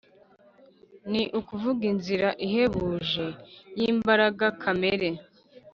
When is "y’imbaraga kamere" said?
3.79-5.09